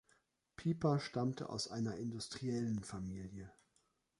[0.55, 3.53] Pieper stammte aus einer Industriellenfamilie.